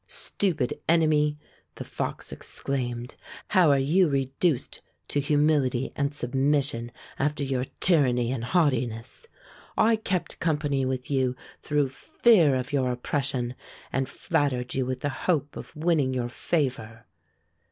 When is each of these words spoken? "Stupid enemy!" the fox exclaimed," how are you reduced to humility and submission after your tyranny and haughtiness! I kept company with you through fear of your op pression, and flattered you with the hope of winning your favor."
"Stupid 0.31 0.79
enemy!" 0.89 1.37
the 1.75 1.83
fox 1.83 2.31
exclaimed," 2.31 3.15
how 3.49 3.69
are 3.69 3.77
you 3.77 4.09
reduced 4.09 4.81
to 5.09 5.19
humility 5.19 5.93
and 5.95 6.11
submission 6.11 6.91
after 7.19 7.43
your 7.43 7.65
tyranny 7.81 8.31
and 8.31 8.45
haughtiness! 8.45 9.27
I 9.77 9.95
kept 9.97 10.39
company 10.39 10.85
with 10.87 11.11
you 11.11 11.35
through 11.61 11.89
fear 11.89 12.55
of 12.55 12.73
your 12.73 12.89
op 12.91 13.03
pression, 13.03 13.53
and 13.93 14.09
flattered 14.09 14.73
you 14.73 14.87
with 14.87 15.01
the 15.01 15.09
hope 15.29 15.55
of 15.55 15.75
winning 15.75 16.15
your 16.15 16.29
favor." 16.29 17.05